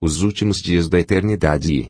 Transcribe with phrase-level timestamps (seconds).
[0.00, 1.86] os últimos dias da eternidade e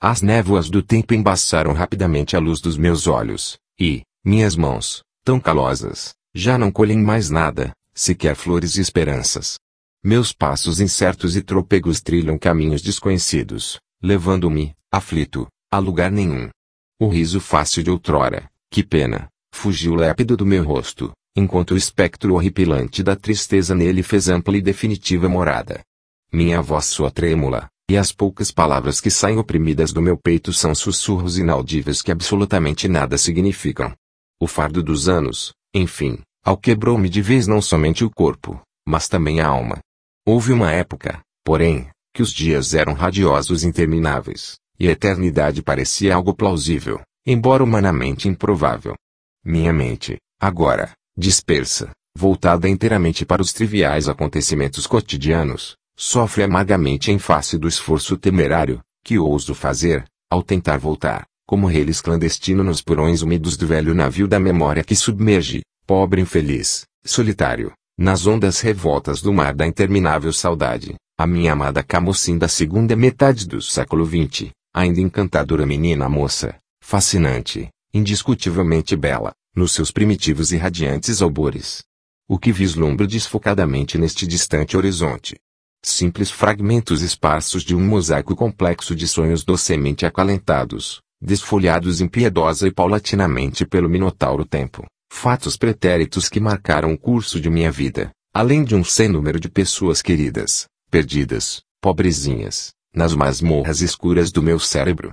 [0.00, 5.38] as névoas do tempo embaçaram rapidamente a luz dos meus olhos, e, minhas mãos, tão
[5.38, 9.58] calosas, já não colhem mais nada, sequer flores e esperanças.
[10.02, 16.50] Meus passos incertos e trôpegos trilham caminhos desconhecidos, levando-me, aflito, a lugar nenhum.
[17.00, 22.34] O riso fácil de outrora, que pena, fugiu lépido do meu rosto, enquanto o espectro
[22.34, 25.80] horripilante da tristeza nele fez ampla e definitiva morada.
[26.34, 30.74] Minha voz soa trêmula, e as poucas palavras que saem oprimidas do meu peito são
[30.74, 33.92] sussurros inaudíveis que absolutamente nada significam.
[34.40, 38.58] O fardo dos anos, enfim, alquebrou-me de vez não somente o corpo,
[38.88, 39.78] mas também a alma.
[40.26, 46.14] Houve uma época, porém, que os dias eram radiosos e intermináveis, e a eternidade parecia
[46.14, 48.94] algo plausível, embora humanamente improvável.
[49.44, 57.56] Minha mente, agora, dispersa, voltada inteiramente para os triviais acontecimentos cotidianos, sofre amargamente em face
[57.56, 63.56] do esforço temerário, que ouso fazer, ao tentar voltar, como reles clandestino nos porões úmidos
[63.56, 69.54] do velho navio da memória que submerge, pobre infeliz, solitário, nas ondas revoltas do mar
[69.54, 75.64] da interminável saudade, a minha amada Camocim da segunda metade do século XX, ainda encantadora
[75.64, 81.84] menina moça, fascinante, indiscutivelmente bela, nos seus primitivos e radiantes albores.
[82.28, 85.36] O que vislumbro desfocadamente neste distante horizonte,
[85.84, 93.66] simples fragmentos esparsos de um mosaico complexo de sonhos docemente acalentados, desfolhados impiedosa e paulatinamente
[93.66, 98.84] pelo minotauro tempo, fatos pretéritos que marcaram o curso de minha vida, além de um
[98.84, 105.12] sem número de pessoas queridas, perdidas, pobrezinhas, nas masmorras escuras do meu cérebro.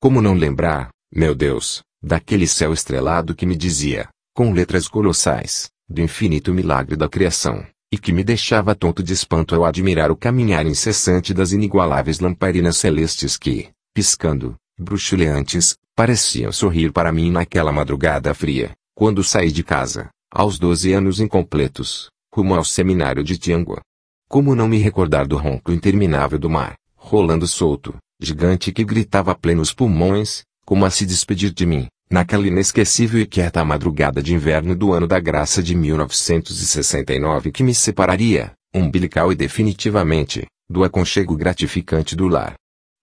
[0.00, 6.00] Como não lembrar, meu Deus, daquele céu estrelado que me dizia, com letras colossais, do
[6.00, 10.64] infinito milagre da criação, e que me deixava tonto de espanto ao admirar o caminhar
[10.64, 18.70] incessante das inigualáveis lamparinas celestes que, piscando, bruxuleantes, pareciam sorrir para mim naquela madrugada fria,
[18.94, 23.80] quando saí de casa, aos doze anos incompletos, rumo ao seminário de Tiangua.
[24.28, 29.34] Como não me recordar do ronco interminável do mar, rolando solto, gigante que gritava a
[29.34, 34.74] plenos pulmões, como a se despedir de mim, Naquela inesquecível e quieta madrugada de inverno
[34.74, 42.16] do ano da graça de 1969 que me separaria, umbilical e definitivamente, do aconchego gratificante
[42.16, 42.54] do lar.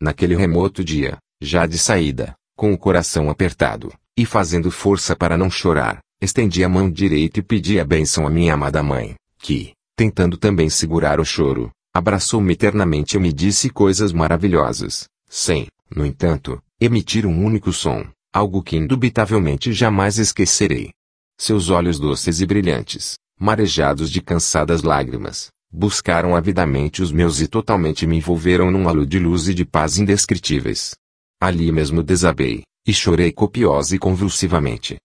[0.02, 5.50] Naquele remoto dia, já de saída, com o coração apertado, e fazendo força para não
[5.50, 10.36] chorar, estendi a mão direita e pedi a bênção à minha amada mãe, que, tentando
[10.36, 17.26] também segurar o choro, abraçou-me eternamente e me disse coisas maravilhosas, sem, no entanto, emitir
[17.26, 18.06] um único som
[18.38, 20.92] algo que indubitavelmente jamais esquecerei.
[21.40, 28.06] Seus olhos doces e brilhantes, marejados de cansadas lágrimas, buscaram avidamente os meus e totalmente
[28.06, 30.94] me envolveram num halo de luz e de paz indescritíveis.
[31.42, 34.98] Ali mesmo desabei, e chorei copiosa e convulsivamente.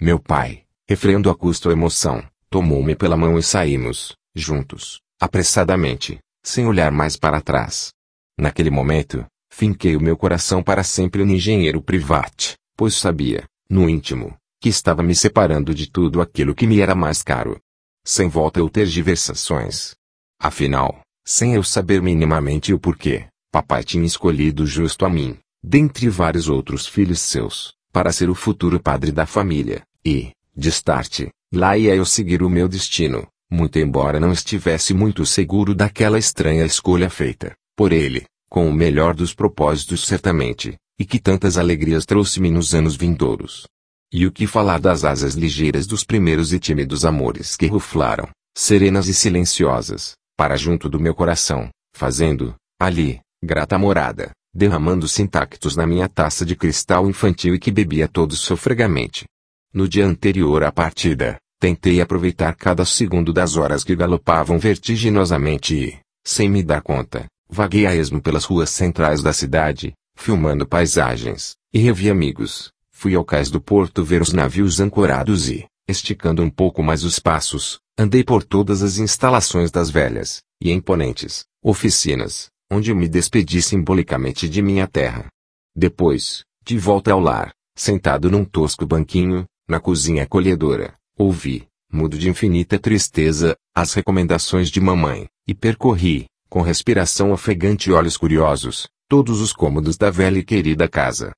[0.00, 6.66] Meu pai, refreando a custo a emoção, tomou-me pela mão e saímos, juntos, apressadamente, sem
[6.66, 7.90] olhar mais para trás.
[8.36, 14.34] Naquele momento, finquei o meu coração para sempre no engenheiro private, pois sabia, no íntimo,
[14.58, 17.60] que estava me separando de tudo aquilo que me era mais caro.
[18.02, 19.94] Sem volta ou tergiversações.
[20.40, 26.48] Afinal, sem eu saber minimamente o porquê, papai tinha escolhido justo a mim, dentre vários
[26.48, 31.94] outros filhos seus, para ser o futuro padre da família, e, de start, lá ia
[31.94, 37.54] eu seguir o meu destino, muito embora não estivesse muito seguro daquela estranha escolha feita,
[37.76, 42.94] por ele, com o melhor dos propósitos certamente, e que tantas alegrias trouxe-me nos anos
[42.94, 43.66] vindouros.
[44.12, 49.08] E o que falar das asas ligeiras dos primeiros e tímidos amores que ruflaram, serenas
[49.08, 56.06] e silenciosas, para junto do meu coração, fazendo, ali, grata morada, derramando-se intactos na minha
[56.06, 59.24] taça de cristal infantil e que bebia todos sofregamente.
[59.72, 65.98] No dia anterior à partida, tentei aproveitar cada segundo das horas que galopavam vertiginosamente e,
[66.26, 71.78] sem me dar conta, vaguei a esmo pelas ruas centrais da cidade, filmando paisagens, e
[71.78, 72.70] revi amigos.
[72.92, 77.18] Fui ao cais do porto ver os navios ancorados e, esticando um pouco mais os
[77.18, 84.46] passos, andei por todas as instalações das velhas, e imponentes, oficinas, onde me despedi simbolicamente
[84.46, 85.26] de minha terra.
[85.74, 92.28] Depois, de volta ao lar, sentado num tosco banquinho, na cozinha acolhedora, ouvi, mudo de
[92.28, 99.40] infinita tristeza, as recomendações de mamãe, e percorri, com respiração ofegante e olhos curiosos, todos
[99.40, 101.32] os cômodos da velha e querida casa.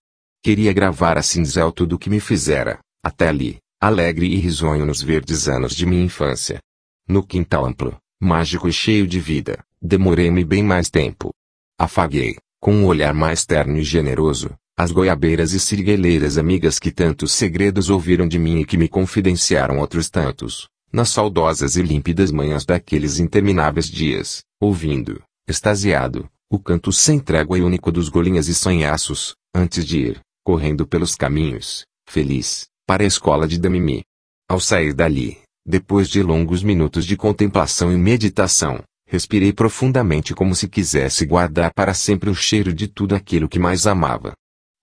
[0.45, 5.03] Queria gravar a cinzel tudo o que me fizera, até ali, alegre e risonho nos
[5.03, 6.61] verdes anos de minha infância.
[7.09, 11.31] No quintal amplo, mágico e cheio de vida, demorei-me bem mais tempo.
[11.79, 17.33] Afaguei, com um olhar mais terno e generoso, as goiabeiras e sirigueleiras amigas que tantos
[17.33, 22.67] segredos ouviram de mim e que me confidenciaram outros tantos, nas saudosas e límpidas manhãs
[22.67, 29.35] daqueles intermináveis dias, ouvindo, extasiado, o canto sem trégua e único dos golinhas e sonhaços,
[29.55, 34.05] antes de ir, correndo pelos caminhos, feliz, para a escola de Damimi.
[34.47, 40.69] Ao sair dali, depois de longos minutos de contemplação e meditação, respirei profundamente como se
[40.69, 44.35] quisesse guardar para sempre o cheiro de tudo aquilo que mais amava.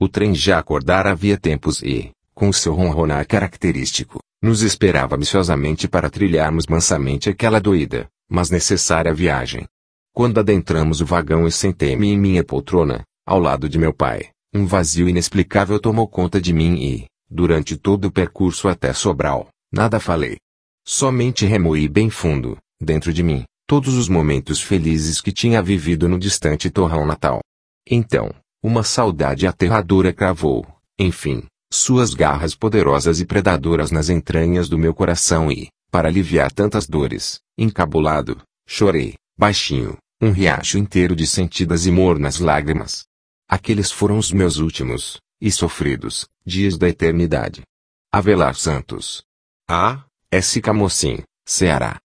[0.01, 6.09] O trem já acordara havia tempos e, com seu ronronar característico, nos esperava ambiciosamente para
[6.09, 9.67] trilharmos mansamente aquela doída, mas necessária viagem.
[10.13, 14.65] Quando adentramos o vagão e sentei-me em minha poltrona, ao lado de meu pai, um
[14.65, 20.37] vazio inexplicável tomou conta de mim e, durante todo o percurso até Sobral, nada falei.
[20.85, 26.17] Somente remoí bem fundo, dentro de mim, todos os momentos felizes que tinha vivido no
[26.17, 27.39] distante torrão natal.
[27.87, 28.33] Então,
[28.63, 30.65] uma saudade aterradora cravou,
[30.97, 36.87] enfim, suas garras poderosas e predadoras nas entranhas do meu coração e, para aliviar tantas
[36.87, 43.05] dores, encabulado, chorei, baixinho, um riacho inteiro de sentidas e mornas lágrimas.
[43.47, 47.61] Aqueles foram os meus últimos, e sofridos, dias da eternidade.
[48.11, 49.23] Avelar Santos.
[49.65, 50.03] A.
[50.29, 50.59] S.
[50.59, 51.97] Camocim, Ceará.